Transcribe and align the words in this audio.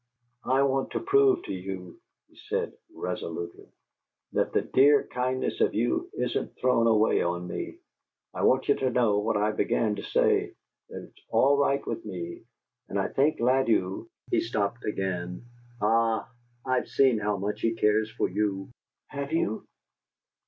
"I 0.47 0.63
want 0.63 0.93
to 0.93 0.99
prove 0.99 1.43
to 1.43 1.53
you," 1.53 1.99
he 2.27 2.35
said, 2.49 2.73
resolutely, 2.91 3.67
"that 4.33 4.51
the 4.51 4.63
dear 4.63 5.03
kindness 5.07 5.61
of 5.61 5.75
you 5.75 6.09
isn't 6.15 6.57
thrown 6.59 6.87
away 6.87 7.21
on 7.21 7.47
me; 7.47 7.77
I 8.33 8.41
want 8.41 8.67
you 8.67 8.73
to 8.77 8.89
know 8.89 9.19
what 9.19 9.37
I 9.37 9.51
began 9.51 9.93
to 9.97 10.01
say: 10.01 10.55
that 10.89 11.03
it's 11.03 11.21
all 11.29 11.55
right 11.55 11.85
with 11.85 12.03
me; 12.03 12.45
and 12.89 12.97
I 12.97 13.09
think 13.09 13.39
Ladew" 13.39 14.07
He 14.31 14.41
stopped 14.41 14.85
again. 14.85 15.45
"Ah! 15.83 16.27
I've 16.65 16.87
seen 16.87 17.19
how 17.19 17.37
much 17.37 17.61
he 17.61 17.75
cares 17.75 18.09
for 18.09 18.27
you" 18.27 18.71
"Have 19.11 19.31
you?" 19.31 19.67